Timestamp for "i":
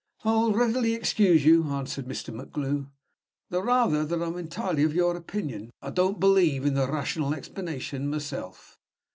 5.79-5.91